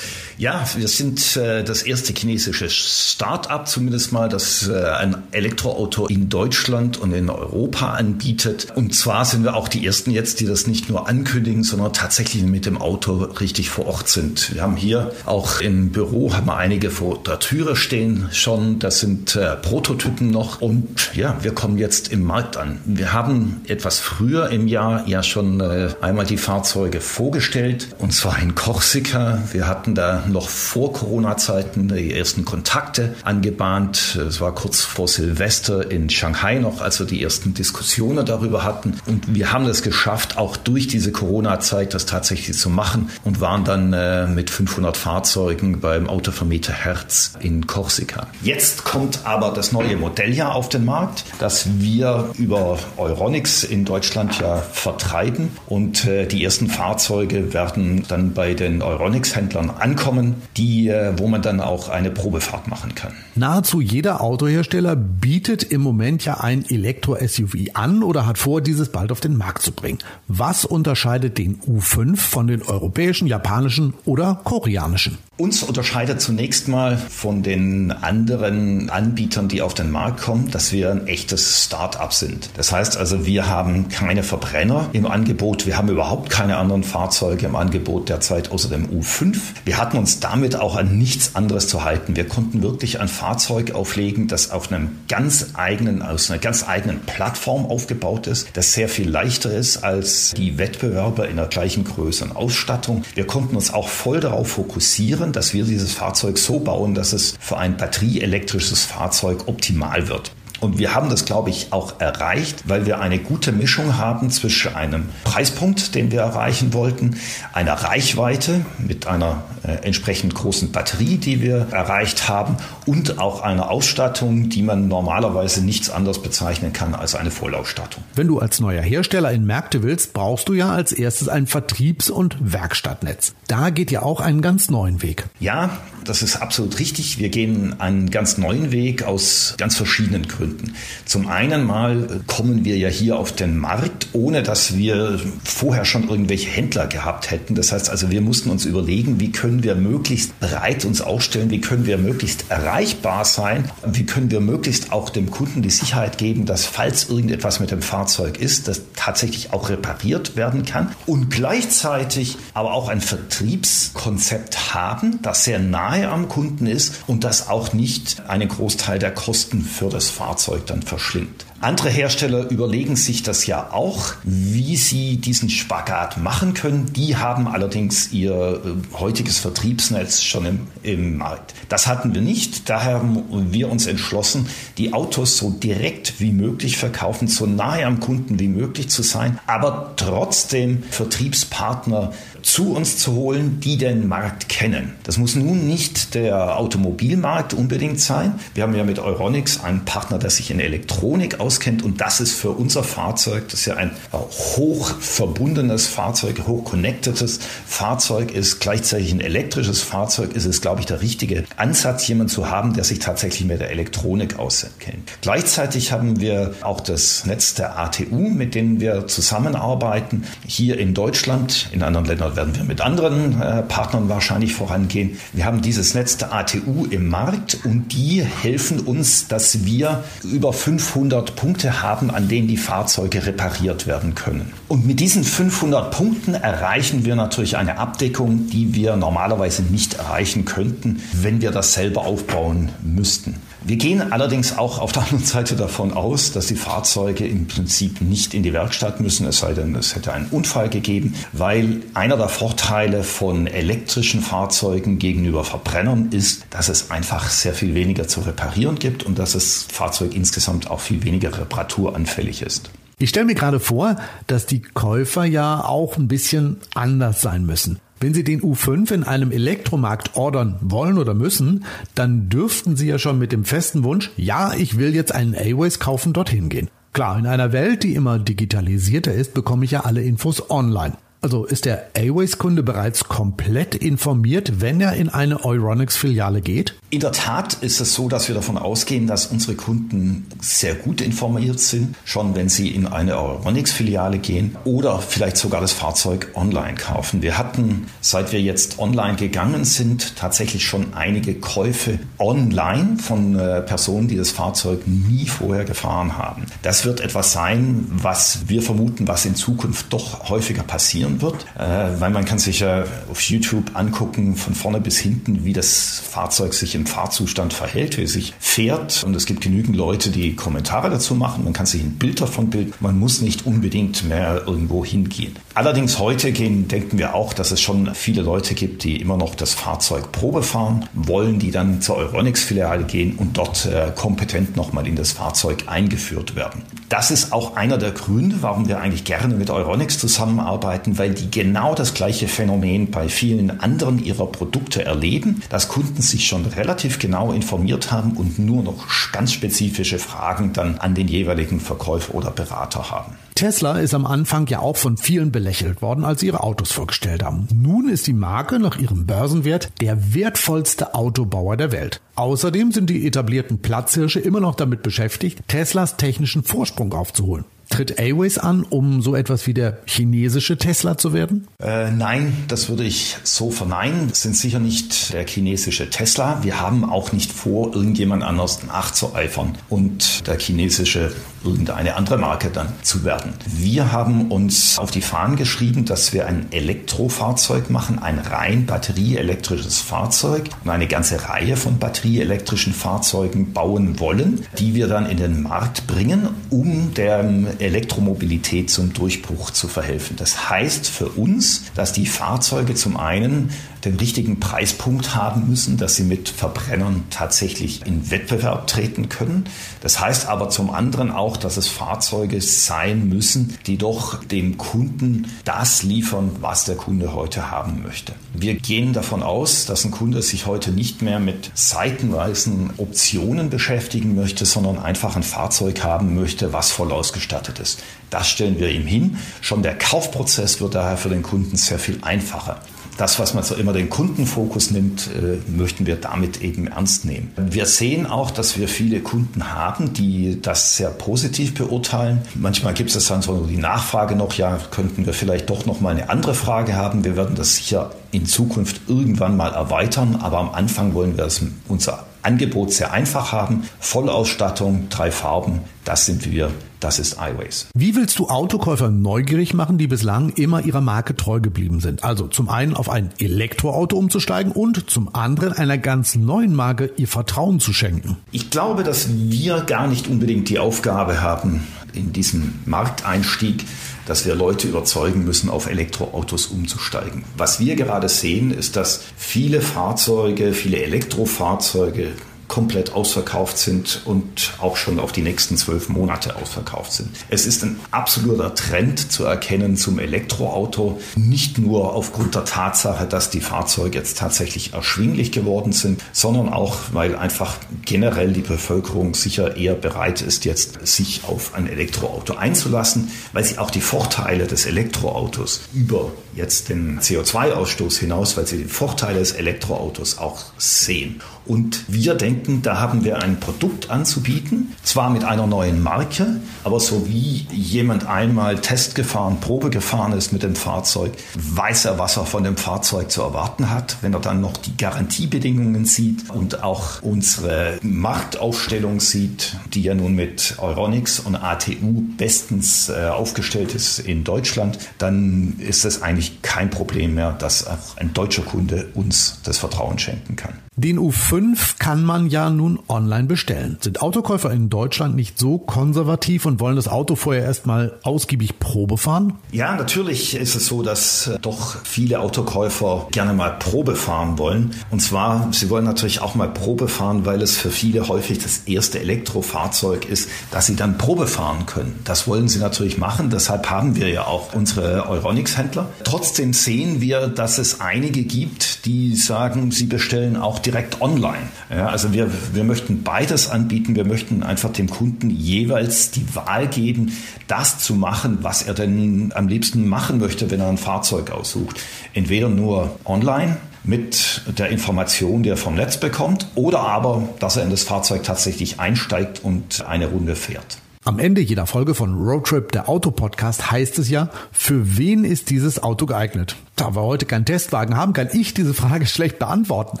Ja, 0.38 0.66
wir 0.76 0.88
sind 0.88 1.36
äh, 1.36 1.64
das 1.64 1.82
erste 1.82 2.12
chinesische 2.12 2.68
Start-up 2.68 3.66
zumindest 3.68 4.12
mal, 4.12 4.28
das 4.28 4.68
äh, 4.68 4.84
ein 4.84 5.22
Elektroauto 5.30 6.06
in 6.08 6.28
Deutschland 6.28 6.98
und 6.98 7.14
in 7.14 7.30
Europa 7.30 7.94
anbietet. 7.94 8.66
Und 8.74 8.94
zwar 8.94 9.24
sind 9.24 9.44
wir 9.44 9.56
auch 9.56 9.68
die 9.68 9.86
ersten 9.86 10.10
jetzt, 10.10 10.40
die 10.40 10.46
das 10.46 10.66
nicht 10.66 10.90
nur 10.90 11.08
ankündigen, 11.08 11.62
sondern 11.62 11.94
tatsächlich 11.94 12.42
mit 12.42 12.66
dem 12.66 12.76
Auto 12.76 13.14
richtig 13.40 13.70
vor 13.70 13.86
Ort 13.86 14.08
sind. 14.08 14.54
Wir 14.54 14.60
haben 14.60 14.76
hier 14.76 15.10
auch 15.24 15.60
im 15.62 15.90
Büro 15.90 16.34
haben 16.34 16.46
wir 16.46 16.56
einige 16.56 16.90
vor 16.90 17.18
der 17.26 17.38
Türe 17.38 17.74
stehen 17.74 18.28
schon. 18.30 18.78
Das 18.78 19.00
sind 19.00 19.36
äh, 19.36 19.56
Prototypen 19.56 20.30
noch. 20.30 20.60
Und 20.60 21.14
ja, 21.14 21.38
wir 21.40 21.54
kommen 21.54 21.78
jetzt 21.78 22.12
im 22.12 22.22
Markt 22.22 22.58
an. 22.58 22.80
Wir 22.84 23.14
haben 23.14 23.62
etwas 23.68 24.00
früher 24.00 24.50
im 24.50 24.68
Jahr 24.68 25.08
ja 25.08 25.22
schon 25.22 25.60
äh, 25.60 25.94
einmal 26.02 26.26
die 26.26 26.36
Fahrzeuge 26.36 27.00
vorgestellt 27.00 27.88
und 27.98 28.12
zwar 28.12 28.38
in 28.42 28.54
Korsika. 28.54 29.42
Wir 29.50 29.66
hatten 29.66 29.94
da 29.94 30.25
noch 30.32 30.48
vor 30.48 30.92
Corona-Zeiten 30.92 31.88
die 31.88 32.12
ersten 32.12 32.44
Kontakte 32.44 33.14
angebahnt. 33.24 34.16
Es 34.16 34.40
war 34.40 34.54
kurz 34.54 34.82
vor 34.82 35.08
Silvester 35.08 35.90
in 35.90 36.10
Shanghai 36.10 36.58
noch, 36.58 36.80
als 36.80 36.98
wir 36.98 37.06
die 37.06 37.22
ersten 37.22 37.54
Diskussionen 37.54 38.24
darüber 38.24 38.64
hatten. 38.64 38.94
Und 39.06 39.34
wir 39.34 39.52
haben 39.52 39.66
es 39.66 39.82
geschafft, 39.82 40.38
auch 40.38 40.56
durch 40.56 40.86
diese 40.88 41.12
Corona-Zeit 41.12 41.94
das 41.94 42.06
tatsächlich 42.06 42.56
zu 42.56 42.70
machen 42.70 43.10
und 43.24 43.40
waren 43.40 43.64
dann 43.64 43.92
äh, 43.92 44.26
mit 44.26 44.50
500 44.50 44.96
Fahrzeugen 44.96 45.80
beim 45.80 46.08
Autovermieter 46.08 46.72
Herz 46.72 47.32
in 47.40 47.66
Korsika. 47.66 48.26
Jetzt 48.42 48.84
kommt 48.84 49.20
aber 49.24 49.50
das 49.50 49.72
neue 49.72 49.96
Modelljahr 49.96 50.54
auf 50.54 50.68
den 50.68 50.84
Markt, 50.84 51.24
das 51.38 51.66
wir 51.78 52.30
über 52.38 52.78
Euronics 52.96 53.64
in 53.64 53.84
Deutschland 53.84 54.38
ja 54.40 54.56
vertreiben. 54.72 55.56
Und 55.66 56.06
äh, 56.06 56.26
die 56.26 56.42
ersten 56.44 56.68
Fahrzeuge 56.68 57.52
werden 57.52 58.04
dann 58.08 58.32
bei 58.32 58.54
den 58.54 58.82
Euronics-Händlern 58.82 59.70
ankommen 59.70 60.15
kommen, 60.16 60.42
die, 60.56 60.88
äh, 60.88 61.12
wo 61.16 61.28
man 61.28 61.42
dann 61.42 61.60
auch 61.60 61.88
eine 61.88 62.10
Probefahrt 62.10 62.68
machen 62.68 62.94
kann. 62.94 63.12
Nahezu 63.34 63.80
jeder 63.80 64.20
Autohersteller 64.20 64.96
bietet 64.96 65.62
im 65.62 65.82
Moment 65.82 66.24
ja 66.24 66.38
ein 66.40 66.64
Elektro-SUV 66.68 67.74
an 67.74 68.02
oder 68.02 68.26
hat 68.26 68.38
vor, 68.38 68.60
dieses 68.60 68.88
bald 68.90 69.12
auf 69.12 69.20
den 69.20 69.36
Markt 69.36 69.62
zu 69.62 69.72
bringen. 69.72 69.98
Was 70.28 70.64
unterscheidet 70.64 71.38
den 71.38 71.60
U5 71.60 72.16
von 72.16 72.46
den 72.46 72.62
europäischen, 72.62 73.26
japanischen 73.26 73.94
oder 74.04 74.40
koreanischen? 74.44 75.18
Uns 75.38 75.62
unterscheidet 75.62 76.22
zunächst 76.22 76.66
mal 76.66 76.96
von 76.96 77.42
den 77.42 77.92
anderen 77.92 78.88
Anbietern, 78.88 79.48
die 79.48 79.60
auf 79.60 79.74
den 79.74 79.90
Markt 79.90 80.22
kommen, 80.22 80.50
dass 80.50 80.72
wir 80.72 80.90
ein 80.90 81.06
echtes 81.08 81.64
Start-up 81.64 82.14
sind. 82.14 82.48
Das 82.56 82.72
heißt 82.72 82.96
also, 82.96 83.26
wir 83.26 83.46
haben 83.46 83.90
keine 83.90 84.22
Verbrenner 84.22 84.88
im 84.94 85.04
Angebot, 85.04 85.66
wir 85.66 85.76
haben 85.76 85.90
überhaupt 85.90 86.30
keine 86.30 86.56
anderen 86.56 86.84
Fahrzeuge 86.84 87.44
im 87.44 87.54
Angebot 87.54 88.08
derzeit 88.08 88.50
außer 88.50 88.70
dem 88.70 88.86
U5. 88.86 89.36
Wir 89.66 89.76
hatten 89.76 89.98
uns 89.98 90.05
uns 90.06 90.20
damit 90.20 90.54
auch 90.54 90.76
an 90.76 90.96
nichts 90.96 91.34
anderes 91.34 91.66
zu 91.66 91.82
halten. 91.82 92.14
Wir 92.14 92.28
konnten 92.28 92.62
wirklich 92.62 93.00
ein 93.00 93.08
Fahrzeug 93.08 93.72
auflegen, 93.72 94.28
das 94.28 94.52
auf 94.52 94.70
einem 94.70 94.90
ganz 95.08 95.48
eigenen, 95.54 96.00
aus 96.00 96.30
einer 96.30 96.38
ganz 96.38 96.62
eigenen 96.62 97.00
Plattform 97.00 97.66
aufgebaut 97.66 98.28
ist, 98.28 98.50
das 98.52 98.72
sehr 98.72 98.88
viel 98.88 99.10
leichter 99.10 99.52
ist 99.52 99.78
als 99.78 100.30
die 100.36 100.58
Wettbewerber 100.58 101.28
in 101.28 101.34
der 101.38 101.46
gleichen 101.46 101.82
Größe 101.82 102.22
und 102.22 102.36
Ausstattung. 102.36 103.02
Wir 103.16 103.26
konnten 103.26 103.56
uns 103.56 103.74
auch 103.74 103.88
voll 103.88 104.20
darauf 104.20 104.46
fokussieren, 104.46 105.32
dass 105.32 105.54
wir 105.54 105.64
dieses 105.64 105.94
Fahrzeug 105.94 106.38
so 106.38 106.60
bauen, 106.60 106.94
dass 106.94 107.12
es 107.12 107.34
für 107.40 107.58
ein 107.58 107.76
batterieelektrisches 107.76 108.84
Fahrzeug 108.84 109.48
optimal 109.48 110.06
wird. 110.06 110.30
Und 110.60 110.78
wir 110.78 110.94
haben 110.94 111.10
das, 111.10 111.24
glaube 111.24 111.50
ich, 111.50 111.72
auch 111.72 112.00
erreicht, 112.00 112.64
weil 112.66 112.86
wir 112.86 113.00
eine 113.00 113.18
gute 113.18 113.52
Mischung 113.52 113.98
haben 113.98 114.30
zwischen 114.30 114.74
einem 114.74 115.10
Preispunkt, 115.24 115.94
den 115.94 116.10
wir 116.10 116.20
erreichen 116.20 116.72
wollten, 116.72 117.16
einer 117.52 117.74
Reichweite 117.74 118.64
mit 118.78 119.06
einer 119.06 119.42
äh, 119.62 119.84
entsprechend 119.84 120.34
großen 120.34 120.72
Batterie, 120.72 121.18
die 121.18 121.42
wir 121.42 121.68
erreicht 121.72 122.28
haben 122.28 122.56
und 122.86 123.18
auch 123.18 123.42
einer 123.42 123.70
Ausstattung, 123.70 124.48
die 124.48 124.62
man 124.62 124.88
normalerweise 124.88 125.64
nichts 125.64 125.90
anderes 125.90 126.22
bezeichnen 126.22 126.72
kann 126.72 126.94
als 126.94 127.14
eine 127.14 127.30
Vollausstattung. 127.30 128.04
Wenn 128.14 128.28
du 128.28 128.38
als 128.38 128.60
neuer 128.60 128.82
Hersteller 128.82 129.32
in 129.32 129.44
Märkte 129.44 129.82
willst, 129.82 130.12
brauchst 130.12 130.48
du 130.48 130.54
ja 130.54 130.70
als 130.70 130.92
erstes 130.92 131.28
ein 131.28 131.46
Vertriebs- 131.46 132.10
und 132.10 132.36
Werkstattnetz. 132.40 133.34
Da 133.48 133.70
geht 133.70 133.90
ja 133.90 134.02
auch 134.02 134.20
einen 134.20 134.40
ganz 134.40 134.70
neuen 134.70 135.02
Weg. 135.02 135.24
Ja, 135.40 135.78
das 136.04 136.22
ist 136.22 136.36
absolut 136.36 136.78
richtig. 136.78 137.18
Wir 137.18 137.28
gehen 137.28 137.80
einen 137.80 138.10
ganz 138.10 138.38
neuen 138.38 138.70
Weg 138.70 139.02
aus 139.02 139.54
ganz 139.58 139.76
verschiedenen 139.76 140.28
Gründen. 140.28 140.74
Zum 141.04 141.26
einen 141.26 141.64
mal 141.64 142.20
kommen 142.26 142.64
wir 142.64 142.76
ja 142.76 142.88
hier 142.88 143.18
auf 143.18 143.32
den 143.32 143.58
Markt, 143.58 144.08
ohne 144.12 144.42
dass 144.42 144.76
wir 144.76 145.20
vorher 145.44 145.84
schon 145.84 146.08
irgendwelche 146.08 146.48
Händler 146.48 146.86
gehabt 146.86 147.30
hätten. 147.30 147.54
Das 147.54 147.72
heißt 147.72 147.90
also, 147.90 148.10
wir 148.10 148.20
mussten 148.20 148.50
uns 148.50 148.64
überlegen, 148.64 149.18
wie 149.18 149.32
können 149.32 149.64
wir 149.64 149.74
möglichst 149.74 150.38
breit 150.38 150.84
uns 150.84 151.00
aufstellen, 151.00 151.50
wie 151.50 151.60
können 151.60 151.86
wir 151.86 151.98
möglichst 151.98 152.44
erreichbar 152.76 153.24
sein, 153.24 153.70
wie 153.86 154.04
können 154.04 154.30
wir 154.30 154.40
möglichst 154.40 154.92
auch 154.92 155.08
dem 155.08 155.30
Kunden 155.30 155.62
die 155.62 155.70
Sicherheit 155.70 156.18
geben, 156.18 156.44
dass 156.44 156.66
falls 156.66 157.08
irgendetwas 157.08 157.58
mit 157.58 157.70
dem 157.70 157.80
Fahrzeug 157.80 158.38
ist, 158.38 158.68
das 158.68 158.82
tatsächlich 158.94 159.54
auch 159.54 159.70
repariert 159.70 160.36
werden 160.36 160.66
kann 160.66 160.94
und 161.06 161.30
gleichzeitig 161.30 162.36
aber 162.52 162.74
auch 162.74 162.90
ein 162.90 163.00
Vertriebskonzept 163.00 164.74
haben, 164.74 165.20
das 165.22 165.44
sehr 165.44 165.58
nahe 165.58 166.10
am 166.10 166.28
Kunden 166.28 166.66
ist 166.66 166.96
und 167.06 167.24
das 167.24 167.48
auch 167.48 167.72
nicht 167.72 168.28
einen 168.28 168.48
Großteil 168.48 168.98
der 168.98 169.14
Kosten 169.14 169.62
für 169.62 169.88
das 169.88 170.10
Fahrzeug 170.10 170.66
dann 170.66 170.82
verschlingt. 170.82 171.46
Andere 171.60 171.88
Hersteller 171.88 172.50
überlegen 172.50 172.96
sich 172.96 173.22
das 173.22 173.46
ja 173.46 173.72
auch, 173.72 174.14
wie 174.24 174.76
sie 174.76 175.16
diesen 175.16 175.48
Spagat 175.48 176.18
machen 176.18 176.52
können. 176.52 176.92
Die 176.92 177.16
haben 177.16 177.48
allerdings 177.48 178.12
ihr 178.12 178.60
äh, 178.64 178.98
heutiges 178.98 179.38
Vertriebsnetz 179.38 180.22
schon 180.22 180.44
im, 180.44 180.60
im 180.82 181.16
Markt. 181.16 181.54
Das 181.68 181.86
hatten 181.86 182.14
wir 182.14 182.20
nicht. 182.20 182.68
Daher 182.68 182.96
haben 182.96 183.52
wir 183.52 183.70
uns 183.70 183.86
entschlossen, 183.86 184.48
die 184.76 184.92
Autos 184.92 185.38
so 185.38 185.50
direkt 185.50 186.20
wie 186.20 186.32
möglich 186.32 186.76
verkaufen, 186.76 187.26
so 187.26 187.46
nahe 187.46 187.86
am 187.86 188.00
Kunden 188.00 188.38
wie 188.38 188.48
möglich 188.48 188.88
zu 188.88 189.02
sein, 189.02 189.38
aber 189.46 189.94
trotzdem 189.96 190.82
Vertriebspartner 190.82 192.12
zu 192.46 192.74
uns 192.74 192.96
zu 192.96 193.12
holen, 193.14 193.58
die 193.58 193.76
den 193.76 194.06
Markt 194.06 194.48
kennen. 194.48 194.92
Das 195.02 195.18
muss 195.18 195.34
nun 195.34 195.66
nicht 195.66 196.14
der 196.14 196.58
Automobilmarkt 196.58 197.54
unbedingt 197.54 198.00
sein. 198.00 198.38
Wir 198.54 198.62
haben 198.62 198.74
ja 198.76 198.84
mit 198.84 199.00
Euronics 199.00 199.64
einen 199.64 199.84
Partner, 199.84 200.18
der 200.18 200.30
sich 200.30 200.52
in 200.52 200.60
Elektronik 200.60 201.40
auskennt 201.40 201.82
und 201.82 202.00
das 202.00 202.20
ist 202.20 202.34
für 202.34 202.50
unser 202.50 202.84
Fahrzeug, 202.84 203.48
das 203.50 203.64
ja 203.64 203.74
ein 203.74 203.90
hoch 204.12 204.94
verbundenes 205.00 205.88
Fahrzeug, 205.88 206.46
hoch 206.46 206.64
connectedes 206.64 207.40
Fahrzeug 207.66 208.32
ist, 208.32 208.60
gleichzeitig 208.60 209.10
ein 209.10 209.20
elektrisches 209.20 209.82
Fahrzeug, 209.82 210.32
ist 210.32 210.46
es, 210.46 210.60
glaube 210.60 210.80
ich, 210.80 210.86
der 210.86 211.02
richtige 211.02 211.44
Ansatz, 211.56 212.06
jemanden 212.06 212.32
zu 212.32 212.48
haben, 212.48 212.74
der 212.74 212.84
sich 212.84 213.00
tatsächlich 213.00 213.44
mit 213.44 213.60
der 213.60 213.70
Elektronik 213.70 214.38
auskennt. 214.38 215.10
Gleichzeitig 215.20 215.90
haben 215.90 216.20
wir 216.20 216.54
auch 216.60 216.80
das 216.80 217.26
Netz 217.26 217.54
der 217.54 217.76
ATU, 217.76 218.28
mit 218.28 218.54
denen 218.54 218.78
wir 218.78 219.08
zusammenarbeiten, 219.08 220.22
hier 220.46 220.78
in 220.78 220.94
Deutschland, 220.94 221.70
in 221.72 221.82
anderen 221.82 222.06
Ländern 222.06 222.35
werden 222.36 222.54
wir 222.54 222.64
mit 222.64 222.80
anderen 222.80 223.40
äh, 223.40 223.62
Partnern 223.62 224.08
wahrscheinlich 224.08 224.52
vorangehen. 224.52 225.18
Wir 225.32 225.44
haben 225.44 225.62
dieses 225.62 225.94
Netz 225.94 226.16
der 226.16 226.32
ATU 226.32 226.86
im 226.90 227.08
Markt 227.08 227.58
und 227.64 227.92
die 227.92 228.22
helfen 228.22 228.80
uns, 228.80 229.28
dass 229.28 229.64
wir 229.64 230.04
über 230.22 230.52
500 230.52 231.34
Punkte 231.34 231.82
haben, 231.82 232.10
an 232.10 232.28
denen 232.28 232.48
die 232.48 232.56
Fahrzeuge 232.56 233.26
repariert 233.26 233.86
werden 233.86 234.14
können. 234.14 234.52
Und 234.68 234.86
mit 234.86 235.00
diesen 235.00 235.24
500 235.24 235.90
Punkten 235.90 236.34
erreichen 236.34 237.04
wir 237.04 237.16
natürlich 237.16 237.56
eine 237.56 237.78
Abdeckung, 237.78 238.48
die 238.48 238.74
wir 238.74 238.96
normalerweise 238.96 239.62
nicht 239.62 239.94
erreichen 239.94 240.44
könnten, 240.44 241.02
wenn 241.12 241.40
wir 241.40 241.50
das 241.50 241.72
selber 241.72 242.02
aufbauen 242.02 242.70
müssten. 242.82 243.36
Wir 243.68 243.78
gehen 243.78 244.12
allerdings 244.12 244.56
auch 244.56 244.78
auf 244.78 244.92
der 244.92 245.02
anderen 245.02 245.24
Seite 245.24 245.56
davon 245.56 245.92
aus, 245.92 246.30
dass 246.30 246.46
die 246.46 246.54
Fahrzeuge 246.54 247.26
im 247.26 247.48
Prinzip 247.48 248.00
nicht 248.00 248.32
in 248.32 248.44
die 248.44 248.52
Werkstatt 248.52 249.00
müssen, 249.00 249.26
es 249.26 249.40
sei 249.40 249.54
denn, 249.54 249.74
es 249.74 249.96
hätte 249.96 250.12
einen 250.12 250.26
Unfall 250.26 250.68
gegeben, 250.68 251.14
weil 251.32 251.82
einer 251.92 252.16
der 252.16 252.28
Vorteile 252.28 253.02
von 253.02 253.48
elektrischen 253.48 254.20
Fahrzeugen 254.20 255.00
gegenüber 255.00 255.42
Verbrennern 255.42 256.12
ist, 256.12 256.46
dass 256.50 256.68
es 256.68 256.92
einfach 256.92 257.28
sehr 257.28 257.54
viel 257.54 257.74
weniger 257.74 258.06
zu 258.06 258.20
reparieren 258.20 258.78
gibt 258.78 259.02
und 259.02 259.18
dass 259.18 259.32
das 259.32 259.66
Fahrzeug 259.68 260.14
insgesamt 260.14 260.70
auch 260.70 260.78
viel 260.78 261.02
weniger 261.02 261.36
reparaturanfällig 261.36 262.42
ist. 262.42 262.70
Ich 262.98 263.10
stelle 263.10 263.26
mir 263.26 263.34
gerade 263.34 263.58
vor, 263.58 263.96
dass 264.28 264.46
die 264.46 264.62
Käufer 264.62 265.24
ja 265.24 265.64
auch 265.64 265.96
ein 265.96 266.06
bisschen 266.06 266.58
anders 266.74 267.20
sein 267.20 267.44
müssen. 267.44 267.80
Wenn 267.98 268.12
Sie 268.12 268.24
den 268.24 268.42
U5 268.42 268.92
in 268.92 269.04
einem 269.04 269.30
Elektromarkt 269.30 270.16
ordern 270.16 270.56
wollen 270.60 270.98
oder 270.98 271.14
müssen, 271.14 271.64
dann 271.94 272.28
dürften 272.28 272.76
Sie 272.76 272.88
ja 272.88 272.98
schon 272.98 273.18
mit 273.18 273.32
dem 273.32 273.44
festen 273.44 273.84
Wunsch, 273.84 274.10
ja, 274.16 274.52
ich 274.52 274.76
will 274.76 274.94
jetzt 274.94 275.14
einen 275.14 275.34
A-Ways 275.34 275.78
kaufen, 275.78 276.12
dorthin 276.12 276.50
gehen. 276.50 276.68
Klar, 276.92 277.18
in 277.18 277.26
einer 277.26 277.52
Welt, 277.52 277.82
die 277.82 277.94
immer 277.94 278.18
digitalisierter 278.18 279.12
ist, 279.12 279.34
bekomme 279.34 279.64
ich 279.64 279.70
ja 279.70 279.80
alle 279.80 280.02
Infos 280.02 280.50
online. 280.50 280.94
Also 281.26 281.44
ist 281.44 281.64
der 281.64 281.88
Airways-Kunde 281.94 282.62
bereits 282.62 283.08
komplett 283.08 283.74
informiert, 283.74 284.60
wenn 284.60 284.80
er 284.80 284.92
in 284.92 285.08
eine 285.08 285.44
Euronics-Filiale 285.44 286.40
geht? 286.40 286.76
In 286.90 287.00
der 287.00 287.10
Tat 287.10 287.54
ist 287.62 287.80
es 287.80 287.94
so, 287.94 288.08
dass 288.08 288.28
wir 288.28 288.36
davon 288.36 288.56
ausgehen, 288.56 289.08
dass 289.08 289.26
unsere 289.26 289.56
Kunden 289.56 290.28
sehr 290.40 290.76
gut 290.76 291.00
informiert 291.00 291.58
sind, 291.58 291.96
schon 292.04 292.36
wenn 292.36 292.48
sie 292.48 292.68
in 292.68 292.86
eine 292.86 293.18
Euronics-Filiale 293.18 294.18
gehen 294.18 294.56
oder 294.62 295.00
vielleicht 295.00 295.36
sogar 295.36 295.60
das 295.60 295.72
Fahrzeug 295.72 296.28
online 296.36 296.76
kaufen. 296.76 297.22
Wir 297.22 297.36
hatten, 297.38 297.88
seit 298.00 298.30
wir 298.30 298.40
jetzt 298.40 298.78
online 298.78 299.16
gegangen 299.16 299.64
sind, 299.64 300.14
tatsächlich 300.14 300.64
schon 300.64 300.94
einige 300.94 301.34
Käufe 301.34 301.98
online 302.20 302.98
von 302.98 303.36
äh, 303.36 303.62
Personen, 303.62 304.06
die 304.06 304.16
das 304.16 304.30
Fahrzeug 304.30 304.86
nie 304.86 305.26
vorher 305.26 305.64
gefahren 305.64 306.16
haben. 306.16 306.46
Das 306.62 306.84
wird 306.84 307.00
etwas 307.00 307.32
sein, 307.32 307.84
was 307.90 308.42
wir 308.46 308.62
vermuten, 308.62 309.08
was 309.08 309.26
in 309.26 309.34
Zukunft 309.34 309.92
doch 309.92 310.28
häufiger 310.28 310.62
passiert 310.62 311.15
passieren 311.16 311.22
wird, 311.22 311.46
äh, 311.58 312.00
weil 312.00 312.10
man 312.10 312.24
kann 312.24 312.38
sich 312.38 312.60
ja 312.60 312.84
auf 313.10 313.20
YouTube 313.20 313.70
angucken, 313.74 314.36
von 314.36 314.54
vorne 314.54 314.80
bis 314.80 314.98
hinten, 314.98 315.44
wie 315.44 315.52
das 315.52 316.00
Fahrzeug 316.08 316.54
sich 316.54 316.74
im 316.74 316.86
Fahrzustand 316.86 317.52
verhält, 317.52 317.96
wie 317.98 318.02
es 318.02 318.12
sich 318.12 318.34
fährt. 318.38 319.04
Und 319.04 319.14
es 319.14 319.26
gibt 319.26 319.42
genügend 319.42 319.76
Leute, 319.76 320.10
die 320.10 320.34
Kommentare 320.34 320.90
dazu 320.90 321.14
machen. 321.14 321.44
Man 321.44 321.52
kann 321.52 321.66
sich 321.66 321.82
ein 321.82 321.96
Bild 321.98 322.20
davon 322.20 322.50
bilden. 322.50 322.74
Man 322.80 322.98
muss 322.98 323.20
nicht 323.20 323.46
unbedingt 323.46 324.08
mehr 324.08 324.42
irgendwo 324.46 324.84
hingehen. 324.84 325.34
Allerdings 325.54 325.98
heute 325.98 326.32
gehen, 326.32 326.68
denken 326.68 326.98
wir 326.98 327.14
auch, 327.14 327.32
dass 327.32 327.50
es 327.50 327.60
schon 327.60 327.94
viele 327.94 328.22
Leute 328.22 328.54
gibt, 328.54 328.84
die 328.84 329.00
immer 329.00 329.16
noch 329.16 329.34
das 329.34 329.54
Fahrzeug 329.54 330.12
Probe 330.12 330.42
fahren 330.42 330.88
wollen, 330.94 331.38
die 331.38 331.50
dann 331.50 331.80
zur 331.80 331.96
Euronics-Filiale 331.96 332.84
gehen 332.84 333.16
und 333.16 333.36
dort 333.36 333.66
äh, 333.66 333.92
kompetent 333.94 334.56
nochmal 334.56 334.86
in 334.86 334.96
das 334.96 335.12
Fahrzeug 335.12 335.64
eingeführt 335.66 336.36
werden. 336.36 336.62
Das 336.88 337.10
ist 337.10 337.32
auch 337.32 337.56
einer 337.56 337.78
der 337.78 337.90
Gründe, 337.90 338.36
warum 338.42 338.68
wir 338.68 338.80
eigentlich 338.80 339.04
gerne 339.04 339.34
mit 339.34 339.50
Euronics 339.50 339.98
zusammenarbeiten, 339.98 340.98
weil 340.98 341.14
die 341.14 341.30
genau 341.30 341.74
das 341.74 341.94
gleiche 341.94 342.28
Phänomen 342.28 342.92
bei 342.92 343.08
vielen 343.08 343.60
anderen 343.60 344.02
ihrer 344.04 344.26
Produkte 344.26 344.84
erleben, 344.84 345.42
dass 345.48 345.68
Kunden 345.68 346.00
sich 346.00 346.28
schon 346.28 346.46
relativ 346.46 347.00
genau 347.00 347.32
informiert 347.32 347.90
haben 347.90 348.12
und 348.12 348.38
nur 348.38 348.62
noch 348.62 348.86
ganz 349.12 349.32
spezifische 349.32 349.98
Fragen 349.98 350.52
dann 350.52 350.78
an 350.78 350.94
den 350.94 351.08
jeweiligen 351.08 351.58
Verkäufer 351.58 352.14
oder 352.14 352.30
Berater 352.30 352.90
haben. 352.90 353.16
Tesla 353.34 353.78
ist 353.80 353.92
am 353.92 354.06
Anfang 354.06 354.46
ja 354.46 354.60
auch 354.60 354.78
von 354.78 354.96
vielen 354.96 355.30
belächelt 355.30 355.82
worden, 355.82 356.06
als 356.06 356.20
sie 356.20 356.28
ihre 356.28 356.42
Autos 356.42 356.72
vorgestellt 356.72 357.22
haben. 357.22 357.46
Nun 357.52 357.90
ist 357.90 358.06
die 358.06 358.14
Marke 358.14 358.58
nach 358.58 358.78
ihrem 358.78 359.04
Börsenwert 359.04 359.72
der 359.82 360.14
wertvollste 360.14 360.94
Autobauer 360.94 361.58
der 361.58 361.70
Welt. 361.70 362.00
Außerdem 362.14 362.72
sind 362.72 362.88
die 362.88 363.06
etablierten 363.06 363.58
Platzhirsche 363.60 364.20
immer 364.20 364.40
noch 364.40 364.54
damit 364.54 364.82
beschäftigt, 364.82 365.40
Teslas 365.48 365.98
technischen 365.98 366.44
Vorsprung 366.44 366.75
aufzuholen. 366.94 367.44
Tritt 367.68 367.98
Airways 367.98 368.38
an, 368.38 368.62
um 368.62 369.02
so 369.02 369.14
etwas 369.14 369.46
wie 369.46 369.54
der 369.54 369.78
chinesische 369.86 370.56
Tesla 370.56 370.96
zu 370.96 371.12
werden? 371.12 371.46
Äh, 371.62 371.90
nein, 371.90 372.44
das 372.48 372.68
würde 372.68 372.84
ich 372.84 373.16
so 373.24 373.50
verneinen. 373.50 374.08
Es 374.12 374.22
sind 374.22 374.36
sicher 374.36 374.58
nicht 374.58 375.12
der 375.12 375.26
chinesische 375.26 375.90
Tesla. 375.90 376.42
Wir 376.42 376.60
haben 376.60 376.84
auch 376.84 377.12
nicht 377.12 377.32
vor, 377.32 377.74
irgendjemand 377.74 378.22
anders 378.22 378.64
nachzueifern 378.64 379.56
und 379.68 380.26
der 380.26 380.38
chinesische 380.38 381.12
irgendeine 381.46 381.94
andere 381.96 382.18
Marke 382.18 382.50
dann 382.50 382.72
zu 382.82 383.04
werden. 383.04 383.32
Wir 383.46 383.92
haben 383.92 384.30
uns 384.30 384.78
auf 384.78 384.90
die 384.90 385.00
Fahnen 385.00 385.36
geschrieben, 385.36 385.84
dass 385.84 386.12
wir 386.12 386.26
ein 386.26 386.46
Elektrofahrzeug 386.50 387.70
machen, 387.70 387.98
ein 387.98 388.18
rein 388.18 388.66
batterieelektrisches 388.66 389.80
Fahrzeug 389.80 390.50
und 390.64 390.70
eine 390.70 390.88
ganze 390.88 391.28
Reihe 391.28 391.56
von 391.56 391.78
batterieelektrischen 391.78 392.72
Fahrzeugen 392.72 393.52
bauen 393.52 393.98
wollen, 394.00 394.44
die 394.58 394.74
wir 394.74 394.88
dann 394.88 395.06
in 395.06 395.18
den 395.18 395.42
Markt 395.42 395.86
bringen, 395.86 396.28
um 396.50 396.92
der 396.94 397.22
Elektromobilität 397.60 398.70
zum 398.70 398.92
Durchbruch 398.92 399.50
zu 399.50 399.68
verhelfen. 399.68 400.16
Das 400.16 400.50
heißt 400.50 400.86
für 400.88 401.08
uns, 401.08 401.64
dass 401.74 401.92
die 401.92 402.06
Fahrzeuge 402.06 402.74
zum 402.74 402.96
einen 402.96 403.50
den 403.86 403.96
richtigen 403.96 404.40
Preispunkt 404.40 405.14
haben 405.14 405.48
müssen, 405.48 405.76
dass 405.76 405.94
sie 405.94 406.02
mit 406.02 406.28
Verbrennern 406.28 407.04
tatsächlich 407.10 407.86
in 407.86 408.10
Wettbewerb 408.10 408.66
treten 408.66 409.08
können. 409.08 409.44
Das 409.80 410.00
heißt 410.00 410.26
aber 410.26 410.50
zum 410.50 410.70
anderen 410.70 411.12
auch, 411.12 411.36
dass 411.36 411.56
es 411.56 411.68
Fahrzeuge 411.68 412.40
sein 412.40 413.08
müssen, 413.08 413.56
die 413.66 413.78
doch 413.78 414.22
dem 414.24 414.58
Kunden 414.58 415.28
das 415.44 415.84
liefern, 415.84 416.32
was 416.40 416.64
der 416.64 416.76
Kunde 416.76 417.14
heute 417.14 417.50
haben 417.50 417.82
möchte. 417.82 418.12
Wir 418.34 418.54
gehen 418.54 418.92
davon 418.92 419.22
aus, 419.22 419.66
dass 419.66 419.84
ein 419.84 419.92
Kunde 419.92 420.20
sich 420.20 420.46
heute 420.46 420.72
nicht 420.72 421.00
mehr 421.00 421.20
mit 421.20 421.52
seitenweisen 421.54 422.70
Optionen 422.78 423.50
beschäftigen 423.50 424.16
möchte, 424.16 424.44
sondern 424.44 424.78
einfach 424.78 425.14
ein 425.14 425.22
Fahrzeug 425.22 425.84
haben 425.84 426.14
möchte, 426.16 426.52
was 426.52 426.72
voll 426.72 426.90
ausgestattet 426.90 427.60
ist. 427.60 427.82
Das 428.10 428.28
stellen 428.28 428.58
wir 428.58 428.70
ihm 428.70 428.86
hin. 428.86 429.18
Schon 429.40 429.62
der 429.62 429.78
Kaufprozess 429.78 430.60
wird 430.60 430.74
daher 430.74 430.96
für 430.96 431.08
den 431.08 431.22
Kunden 431.22 431.56
sehr 431.56 431.78
viel 431.78 431.98
einfacher 432.02 432.60
das, 432.96 433.18
was 433.18 433.34
man 433.34 433.42
so 433.44 433.54
immer 433.54 433.72
den 433.72 433.90
Kundenfokus 433.90 434.70
nimmt, 434.70 435.08
äh, 435.08 435.38
möchten 435.50 435.86
wir 435.86 435.96
damit 435.96 436.42
eben 436.42 436.66
ernst 436.66 437.04
nehmen. 437.04 437.32
Wir 437.36 437.66
sehen 437.66 438.06
auch, 438.06 438.30
dass 438.30 438.58
wir 438.58 438.68
viele 438.68 439.00
Kunden 439.00 439.52
haben, 439.52 439.92
die 439.92 440.40
das 440.40 440.76
sehr 440.76 440.90
positiv 440.90 441.54
beurteilen. 441.54 442.22
Manchmal 442.34 442.74
gibt 442.74 442.94
es 442.94 443.06
dann 443.08 443.22
so 443.22 443.46
die 443.46 443.58
Nachfrage 443.58 444.16
noch, 444.16 444.34
ja, 444.34 444.58
könnten 444.70 445.06
wir 445.06 445.12
vielleicht 445.12 445.50
doch 445.50 445.66
noch 445.66 445.80
mal 445.80 445.90
eine 445.90 446.08
andere 446.08 446.34
Frage 446.34 446.74
haben. 446.74 447.04
Wir 447.04 447.16
werden 447.16 447.36
das 447.36 447.56
sicher 447.56 447.90
in 448.12 448.26
Zukunft 448.26 448.82
irgendwann 448.88 449.36
mal 449.36 449.52
erweitern, 449.52 450.18
aber 450.22 450.38
am 450.38 450.50
Anfang 450.50 450.94
wollen 450.94 451.16
wir 451.16 451.24
das, 451.24 451.40
unser 451.68 452.04
Angebot 452.26 452.72
sehr 452.72 452.92
einfach 452.92 453.32
haben. 453.32 453.62
Vollausstattung, 453.80 454.88
drei 454.90 455.10
Farben, 455.10 455.60
das 455.84 456.06
sind 456.06 456.30
wir 456.30 456.50
das 456.80 456.98
ist 456.98 457.16
iWays. 457.18 457.68
Wie 457.74 457.96
willst 457.96 458.18
du 458.18 458.28
Autokäufer 458.28 458.90
neugierig 458.90 459.54
machen, 459.54 459.78
die 459.78 459.86
bislang 459.86 460.28
immer 460.30 460.64
ihrer 460.64 460.80
Marke 460.80 461.16
treu 461.16 461.40
geblieben 461.40 461.80
sind? 461.80 462.04
Also 462.04 462.28
zum 462.28 462.48
einen 462.48 462.74
auf 462.74 462.90
ein 462.90 463.10
Elektroauto 463.18 463.96
umzusteigen 463.96 464.52
und 464.52 464.90
zum 464.90 465.14
anderen 465.14 465.52
einer 465.52 465.78
ganz 465.78 466.14
neuen 466.16 466.54
Marke 466.54 466.90
ihr 466.96 467.08
Vertrauen 467.08 467.60
zu 467.60 467.72
schenken. 467.72 468.18
Ich 468.30 468.50
glaube, 468.50 468.84
dass 468.84 469.08
wir 469.10 469.62
gar 469.62 469.86
nicht 469.86 470.06
unbedingt 470.08 470.48
die 470.48 470.58
Aufgabe 470.58 471.22
haben, 471.22 471.66
in 471.92 472.12
diesem 472.12 472.60
Markteinstieg 472.66 473.64
dass 474.06 474.24
wir 474.24 474.34
Leute 474.34 474.68
überzeugen 474.68 475.24
müssen, 475.24 475.50
auf 475.50 475.68
Elektroautos 475.68 476.46
umzusteigen. 476.46 477.24
Was 477.36 477.60
wir 477.60 477.76
gerade 477.76 478.08
sehen, 478.08 478.50
ist, 478.50 478.76
dass 478.76 479.02
viele 479.16 479.60
Fahrzeuge, 479.60 480.52
viele 480.52 480.82
Elektrofahrzeuge 480.82 482.12
komplett 482.48 482.92
ausverkauft 482.92 483.58
sind 483.58 484.02
und 484.04 484.54
auch 484.58 484.76
schon 484.76 484.98
auf 485.00 485.12
die 485.12 485.22
nächsten 485.22 485.56
zwölf 485.56 485.88
Monate 485.88 486.36
ausverkauft 486.36 486.92
sind. 486.92 487.10
Es 487.28 487.46
ist 487.46 487.64
ein 487.64 487.78
absoluter 487.90 488.54
Trend 488.54 489.10
zu 489.10 489.24
erkennen 489.24 489.76
zum 489.76 489.98
Elektroauto, 489.98 491.00
nicht 491.16 491.58
nur 491.58 491.94
aufgrund 491.94 492.34
der 492.34 492.44
Tatsache, 492.44 493.06
dass 493.06 493.30
die 493.30 493.40
Fahrzeuge 493.40 493.98
jetzt 493.98 494.18
tatsächlich 494.18 494.72
erschwinglich 494.74 495.32
geworden 495.32 495.72
sind, 495.72 496.02
sondern 496.12 496.52
auch, 496.52 496.76
weil 496.92 497.16
einfach 497.16 497.56
generell 497.84 498.32
die 498.32 498.42
Bevölkerung 498.42 499.14
sicher 499.14 499.56
eher 499.56 499.74
bereit 499.74 500.22
ist, 500.22 500.44
jetzt 500.44 500.86
sich 500.86 501.22
auf 501.26 501.54
ein 501.54 501.68
Elektroauto 501.68 502.34
einzulassen, 502.34 503.10
weil 503.32 503.44
sie 503.44 503.58
auch 503.58 503.70
die 503.70 503.80
Vorteile 503.80 504.46
des 504.46 504.66
Elektroautos 504.66 505.62
über 505.74 506.12
jetzt 506.34 506.68
den 506.68 507.00
CO2-Ausstoß 507.00 507.98
hinaus, 507.98 508.36
weil 508.36 508.46
sie 508.46 508.58
die 508.58 508.64
Vorteile 508.64 509.18
des 509.18 509.32
Elektroautos 509.32 510.18
auch 510.18 510.44
sehen. 510.58 511.22
Und 511.46 511.84
wir 511.88 512.14
denken, 512.14 512.35
da 512.62 512.80
haben 512.80 513.04
wir 513.04 513.22
ein 513.22 513.40
Produkt 513.40 513.90
anzubieten, 513.90 514.74
zwar 514.82 515.10
mit 515.10 515.24
einer 515.24 515.46
neuen 515.46 515.82
Marke, 515.82 516.40
aber 516.64 516.80
so 516.80 517.08
wie 517.08 517.46
jemand 517.52 518.06
einmal 518.06 518.60
Test 518.60 518.94
gefahren, 518.94 519.38
Probe 519.40 519.70
gefahren 519.70 520.12
ist 520.12 520.32
mit 520.32 520.42
dem 520.42 520.56
Fahrzeug, 520.56 521.12
weiß 521.34 521.86
er, 521.86 521.98
was 521.98 522.16
er 522.16 522.26
von 522.26 522.44
dem 522.44 522.56
Fahrzeug 522.56 523.10
zu 523.10 523.22
erwarten 523.22 523.70
hat. 523.70 523.96
Wenn 524.00 524.12
er 524.12 524.20
dann 524.20 524.40
noch 524.40 524.56
die 524.56 524.76
Garantiebedingungen 524.76 525.84
sieht 525.84 526.30
und 526.30 526.62
auch 526.62 527.02
unsere 527.02 527.78
Marktaufstellung 527.82 529.00
sieht, 529.00 529.56
die 529.74 529.82
ja 529.82 529.94
nun 529.94 530.14
mit 530.14 530.56
Euronics 530.58 531.20
und 531.20 531.36
ATU 531.36 532.02
bestens 532.16 532.88
äh, 532.88 533.08
aufgestellt 533.08 533.74
ist 533.74 533.98
in 533.98 534.24
Deutschland, 534.24 534.78
dann 534.98 535.56
ist 535.58 535.84
es 535.84 536.02
eigentlich 536.02 536.42
kein 536.42 536.70
Problem 536.70 537.14
mehr, 537.14 537.32
dass 537.32 537.66
auch 537.66 537.96
ein 537.96 538.12
deutscher 538.12 538.42
Kunde 538.42 538.88
uns 538.94 539.40
das 539.44 539.58
Vertrauen 539.58 539.98
schenken 539.98 540.36
kann. 540.36 540.65
Den 540.78 540.98
U5 540.98 541.76
kann 541.78 542.04
man 542.04 542.28
ja 542.28 542.50
nun 542.50 542.78
online 542.86 543.24
bestellen. 543.24 543.78
Sind 543.80 544.02
Autokäufer 544.02 544.50
in 544.50 544.68
Deutschland 544.68 545.16
nicht 545.16 545.38
so 545.38 545.56
konservativ 545.56 546.44
und 546.44 546.60
wollen 546.60 546.76
das 546.76 546.86
Auto 546.86 547.16
vorher 547.16 547.44
erstmal 547.44 547.94
ausgiebig 548.02 548.58
Probe 548.58 548.98
fahren? 548.98 549.38
Ja, 549.52 549.74
natürlich 549.74 550.36
ist 550.36 550.54
es 550.54 550.66
so, 550.66 550.82
dass 550.82 551.28
äh, 551.28 551.38
doch 551.40 551.76
viele 551.84 552.20
Autokäufer 552.20 553.08
gerne 553.10 553.32
mal 553.32 553.52
Probe 553.52 553.96
fahren 553.96 554.36
wollen. 554.36 554.74
Und 554.90 555.00
zwar, 555.00 555.50
sie 555.50 555.70
wollen 555.70 555.86
natürlich 555.86 556.20
auch 556.20 556.34
mal 556.34 556.50
Probe 556.50 556.88
fahren, 556.88 557.24
weil 557.24 557.40
es 557.40 557.56
für 557.56 557.70
viele 557.70 558.06
häufig 558.08 558.40
das 558.40 558.64
erste 558.66 559.00
Elektrofahrzeug 559.00 560.04
ist, 560.04 560.28
dass 560.50 560.66
sie 560.66 560.76
dann 560.76 560.98
Probe 560.98 561.26
fahren 561.26 561.64
können. 561.64 561.98
Das 562.04 562.28
wollen 562.28 562.48
sie 562.48 562.58
natürlich 562.58 562.98
machen. 562.98 563.30
Deshalb 563.30 563.70
haben 563.70 563.96
wir 563.96 564.10
ja 564.10 564.26
auch 564.26 564.52
unsere 564.52 565.08
Euronics-Händler. 565.08 565.88
Trotzdem 566.04 566.52
sehen 566.52 567.00
wir, 567.00 567.28
dass 567.28 567.56
es 567.56 567.80
einige 567.80 568.24
gibt, 568.24 568.84
die 568.84 569.16
sagen, 569.16 569.70
sie 569.70 569.86
bestellen 569.86 570.36
auch 570.36 570.65
direkt 570.66 571.00
online. 571.00 571.48
Ja, 571.70 571.88
also 571.88 572.12
wir, 572.12 572.30
wir 572.52 572.64
möchten 572.64 573.02
beides 573.02 573.48
anbieten. 573.48 573.94
Wir 573.94 574.04
möchten 574.04 574.42
einfach 574.42 574.72
dem 574.72 574.90
Kunden 574.90 575.30
jeweils 575.30 576.10
die 576.10 576.34
Wahl 576.34 576.66
geben, 576.68 577.12
das 577.46 577.78
zu 577.78 577.94
machen, 577.94 578.38
was 578.42 578.62
er 578.62 578.74
denn 578.74 579.32
am 579.34 579.48
liebsten 579.48 579.88
machen 579.88 580.18
möchte, 580.18 580.50
wenn 580.50 580.60
er 580.60 580.68
ein 580.68 580.78
Fahrzeug 580.78 581.30
aussucht. 581.30 581.80
Entweder 582.14 582.48
nur 582.48 582.98
online 583.04 583.56
mit 583.84 584.42
der 584.58 584.70
Information, 584.70 585.42
die 585.42 585.50
er 585.50 585.56
vom 585.56 585.76
Netz 585.76 585.98
bekommt, 585.98 586.48
oder 586.56 586.80
aber, 586.80 587.28
dass 587.38 587.56
er 587.56 587.62
in 587.62 587.70
das 587.70 587.84
Fahrzeug 587.84 588.24
tatsächlich 588.24 588.80
einsteigt 588.80 589.44
und 589.44 589.86
eine 589.86 590.08
Runde 590.08 590.34
fährt. 590.34 590.78
Am 591.06 591.20
Ende 591.20 591.40
jeder 591.40 591.66
Folge 591.66 591.94
von 591.94 592.14
Roadtrip, 592.14 592.72
der 592.72 592.88
Autopodcast, 592.88 593.70
heißt 593.70 594.00
es 594.00 594.10
ja, 594.10 594.28
für 594.50 594.98
wen 594.98 595.24
ist 595.24 595.50
dieses 595.50 595.80
Auto 595.80 596.04
geeignet? 596.04 596.56
Da 596.74 596.96
wir 596.96 597.02
heute 597.02 597.26
keinen 597.26 597.44
Testwagen 597.44 597.96
haben, 597.96 598.12
kann 598.12 598.28
ich 598.32 598.54
diese 598.54 598.74
Frage 598.74 599.06
schlecht 599.06 599.38
beantworten, 599.38 600.00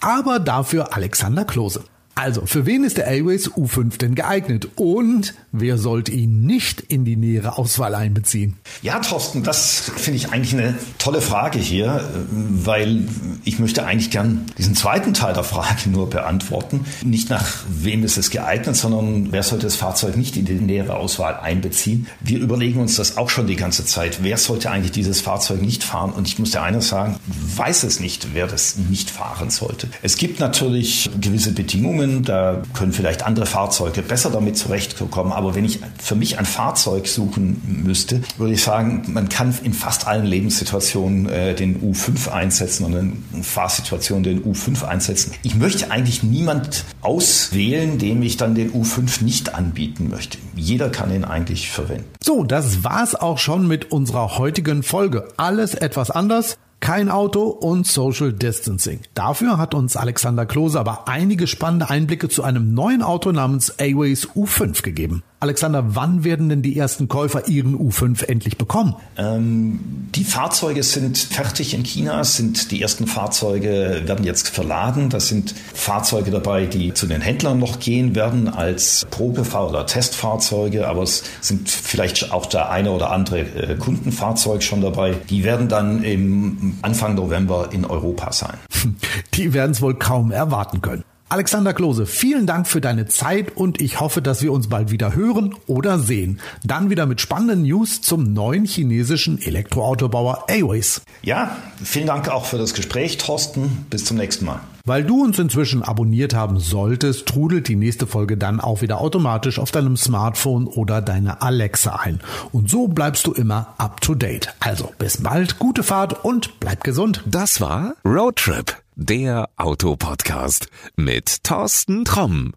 aber 0.00 0.38
dafür 0.38 0.94
Alexander 0.94 1.44
Klose. 1.44 1.82
Also, 2.14 2.44
für 2.44 2.66
wen 2.66 2.84
ist 2.84 2.98
der 2.98 3.06
Airways 3.06 3.50
U5 3.50 3.96
denn 3.96 4.14
geeignet? 4.14 4.68
Und 4.76 5.34
wer 5.50 5.78
sollte 5.78 6.12
ihn 6.12 6.42
nicht 6.42 6.80
in 6.80 7.06
die 7.06 7.16
nähere 7.16 7.56
Auswahl 7.56 7.94
einbeziehen? 7.94 8.56
Ja, 8.82 8.98
Thorsten, 8.98 9.42
das 9.42 9.90
finde 9.96 10.18
ich 10.18 10.30
eigentlich 10.30 10.52
eine 10.52 10.74
tolle 10.98 11.22
Frage 11.22 11.58
hier, 11.58 12.06
weil 12.30 13.08
ich 13.44 13.58
möchte 13.58 13.86
eigentlich 13.86 14.10
gern 14.10 14.44
diesen 14.58 14.74
zweiten 14.74 15.14
Teil 15.14 15.32
der 15.32 15.44
Frage 15.44 15.88
nur 15.88 16.10
beantworten. 16.10 16.84
Nicht 17.02 17.30
nach 17.30 17.46
wem 17.68 18.04
ist 18.04 18.18
es 18.18 18.28
geeignet, 18.28 18.76
sondern 18.76 19.32
wer 19.32 19.42
sollte 19.42 19.66
das 19.66 19.76
Fahrzeug 19.76 20.16
nicht 20.16 20.36
in 20.36 20.44
die 20.44 20.54
nähere 20.54 20.96
Auswahl 20.96 21.36
einbeziehen? 21.36 22.06
Wir 22.20 22.40
überlegen 22.40 22.80
uns 22.80 22.96
das 22.96 23.16
auch 23.16 23.30
schon 23.30 23.46
die 23.46 23.56
ganze 23.56 23.86
Zeit. 23.86 24.18
Wer 24.22 24.36
sollte 24.36 24.70
eigentlich 24.70 24.92
dieses 24.92 25.22
Fahrzeug 25.22 25.62
nicht 25.62 25.82
fahren? 25.82 26.12
Und 26.12 26.28
ich 26.28 26.38
muss 26.38 26.50
dir 26.50 26.62
eines 26.62 26.88
sagen, 26.88 27.16
weiß 27.56 27.84
es 27.84 28.00
nicht, 28.00 28.34
wer 28.34 28.46
das 28.46 28.76
nicht 28.76 29.10
fahren 29.10 29.48
sollte. 29.48 29.88
Es 30.02 30.16
gibt 30.16 30.40
natürlich 30.40 31.10
gewisse 31.18 31.52
Bedingungen, 31.52 32.01
Bedingungen, 32.02 32.24
da 32.24 32.62
können 32.74 32.92
vielleicht 32.92 33.24
andere 33.24 33.46
Fahrzeuge 33.46 34.02
besser 34.02 34.30
damit 34.30 34.56
zurechtkommen. 34.56 35.32
Aber 35.32 35.54
wenn 35.54 35.64
ich 35.64 35.80
für 35.98 36.14
mich 36.14 36.38
ein 36.38 36.44
Fahrzeug 36.44 37.06
suchen 37.06 37.82
müsste, 37.84 38.20
würde 38.38 38.54
ich 38.54 38.62
sagen, 38.62 39.04
man 39.08 39.28
kann 39.28 39.54
in 39.62 39.72
fast 39.72 40.06
allen 40.06 40.26
Lebenssituationen 40.26 41.28
äh, 41.28 41.54
den 41.54 41.80
U5 41.80 42.30
einsetzen 42.30 42.84
und 42.86 42.94
in 43.34 43.42
Fahrsituationen 43.42 44.24
den 44.24 44.44
U5 44.44 44.84
einsetzen. 44.84 45.32
Ich 45.42 45.54
möchte 45.54 45.90
eigentlich 45.90 46.22
niemand 46.22 46.84
auswählen, 47.00 47.98
dem 47.98 48.22
ich 48.22 48.36
dann 48.36 48.54
den 48.54 48.72
U5 48.72 49.22
nicht 49.22 49.54
anbieten 49.54 50.08
möchte. 50.10 50.38
Jeder 50.54 50.90
kann 50.90 51.12
ihn 51.14 51.24
eigentlich 51.24 51.70
verwenden. 51.70 52.04
So, 52.22 52.44
das 52.44 52.84
war's 52.84 53.14
auch 53.14 53.38
schon 53.38 53.66
mit 53.66 53.90
unserer 53.90 54.38
heutigen 54.38 54.82
Folge. 54.82 55.28
Alles 55.36 55.74
etwas 55.74 56.10
anders 56.10 56.58
kein 56.82 57.08
Auto 57.08 57.42
und 57.44 57.86
Social 57.86 58.32
Distancing. 58.32 59.00
Dafür 59.14 59.56
hat 59.56 59.72
uns 59.72 59.96
Alexander 59.96 60.46
Klose 60.46 60.80
aber 60.80 61.06
einige 61.06 61.46
spannende 61.46 61.88
Einblicke 61.88 62.28
zu 62.28 62.42
einem 62.42 62.74
neuen 62.74 63.02
Auto 63.02 63.30
namens 63.30 63.78
Aways 63.78 64.28
U5 64.30 64.82
gegeben. 64.82 65.22
Alexander, 65.42 65.96
wann 65.96 66.22
werden 66.22 66.48
denn 66.48 66.62
die 66.62 66.78
ersten 66.78 67.08
Käufer 67.08 67.48
ihren 67.48 67.76
U5 67.76 68.26
endlich 68.26 68.58
bekommen? 68.58 68.94
Ähm, 69.16 69.80
die 70.14 70.22
Fahrzeuge 70.22 70.84
sind 70.84 71.18
fertig 71.18 71.74
in 71.74 71.82
China, 71.82 72.22
sind 72.22 72.70
die 72.70 72.80
ersten 72.80 73.08
Fahrzeuge 73.08 74.02
werden 74.04 74.24
jetzt 74.24 74.50
verladen. 74.50 75.10
Das 75.10 75.26
sind 75.26 75.52
Fahrzeuge 75.74 76.30
dabei, 76.30 76.66
die 76.66 76.94
zu 76.94 77.08
den 77.08 77.20
Händlern 77.20 77.58
noch 77.58 77.80
gehen 77.80 78.14
werden 78.14 78.46
als 78.46 79.04
Probefahr- 79.10 79.68
oder 79.68 79.84
Testfahrzeuge, 79.84 80.86
aber 80.86 81.02
es 81.02 81.24
sind 81.40 81.68
vielleicht 81.68 82.30
auch 82.30 82.46
der 82.46 82.70
eine 82.70 82.92
oder 82.92 83.10
andere 83.10 83.40
äh, 83.40 83.74
Kundenfahrzeug 83.74 84.62
schon 84.62 84.80
dabei. 84.80 85.16
Die 85.28 85.42
werden 85.42 85.66
dann 85.66 86.04
im 86.04 86.78
Anfang 86.82 87.16
November 87.16 87.70
in 87.72 87.84
Europa 87.84 88.30
sein. 88.30 88.58
Die 89.34 89.52
werden 89.52 89.72
es 89.72 89.82
wohl 89.82 89.94
kaum 89.94 90.30
erwarten 90.30 90.80
können. 90.82 91.02
Alexander 91.32 91.72
Klose, 91.72 92.04
vielen 92.04 92.46
Dank 92.46 92.66
für 92.66 92.82
deine 92.82 93.06
Zeit 93.06 93.56
und 93.56 93.80
ich 93.80 94.00
hoffe, 94.00 94.20
dass 94.20 94.42
wir 94.42 94.52
uns 94.52 94.68
bald 94.68 94.90
wieder 94.90 95.14
hören 95.14 95.54
oder 95.66 95.98
sehen. 95.98 96.40
Dann 96.62 96.90
wieder 96.90 97.06
mit 97.06 97.22
spannenden 97.22 97.62
News 97.62 98.02
zum 98.02 98.34
neuen 98.34 98.66
chinesischen 98.66 99.40
Elektroautobauer 99.40 100.44
Airways. 100.48 101.00
Ja, 101.22 101.56
vielen 101.82 102.06
Dank 102.06 102.28
auch 102.28 102.44
für 102.44 102.58
das 102.58 102.74
Gespräch, 102.74 103.16
Thorsten. 103.16 103.86
Bis 103.88 104.04
zum 104.04 104.18
nächsten 104.18 104.44
Mal. 104.44 104.60
Weil 104.84 105.04
du 105.04 105.22
uns 105.22 105.38
inzwischen 105.38 105.82
abonniert 105.82 106.34
haben 106.34 106.58
solltest, 106.58 107.26
trudelt 107.26 107.68
die 107.68 107.76
nächste 107.76 108.06
Folge 108.06 108.36
dann 108.36 108.60
auch 108.60 108.82
wieder 108.82 109.00
automatisch 109.00 109.58
auf 109.58 109.70
deinem 109.70 109.96
Smartphone 109.96 110.66
oder 110.66 111.00
deine 111.00 111.40
Alexa 111.40 111.96
ein. 111.96 112.20
Und 112.50 112.68
so 112.68 112.88
bleibst 112.88 113.26
du 113.26 113.32
immer 113.32 113.74
up 113.78 114.00
to 114.00 114.14
date. 114.14 114.52
Also 114.58 114.90
bis 114.98 115.22
bald, 115.22 115.58
gute 115.58 115.82
Fahrt 115.82 116.24
und 116.24 116.58
bleib 116.58 116.82
gesund. 116.82 117.22
Das 117.26 117.60
war 117.60 117.94
Roadtrip, 118.04 118.76
der 118.96 119.48
Autopodcast 119.56 120.68
mit 120.96 121.44
Thorsten 121.44 122.04
Tromm. 122.04 122.52